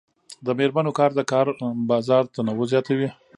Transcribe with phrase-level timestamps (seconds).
[0.45, 1.45] د میرمنو کار د کار
[1.89, 3.09] بازار تنوع زیاتوي.